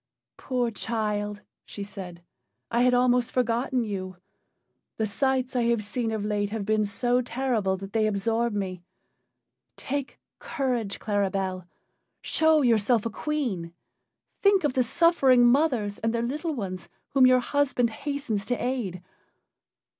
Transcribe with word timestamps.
"Poor 0.37 0.71
child!" 0.71 1.43
she 1.63 1.83
said, 1.83 2.23
"I 2.71 2.81
had 2.81 2.95
almost 2.95 3.31
forgotten 3.31 3.83
you. 3.83 4.17
The 4.97 5.05
sights 5.05 5.55
I 5.55 5.65
have 5.65 5.83
seen 5.83 6.09
of 6.11 6.25
late 6.25 6.49
have 6.49 6.65
been 6.65 6.85
so 6.85 7.21
terrible 7.21 7.77
that 7.77 7.93
they 7.93 8.07
absorb 8.07 8.51
me. 8.51 8.81
Take 9.77 10.19
courage, 10.39 10.97
Claribel! 10.97 11.67
Show 12.23 12.63
yourself 12.63 13.05
a 13.05 13.11
queen. 13.11 13.75
Think 14.41 14.63
of 14.63 14.73
the 14.73 14.81
suffering 14.81 15.45
mothers 15.45 15.99
and 15.99 16.15
their 16.15 16.23
little 16.23 16.55
ones 16.55 16.89
whom 17.09 17.27
your 17.27 17.37
husband 17.39 17.91
hastens 17.91 18.43
to 18.45 18.55
aid. 18.55 19.03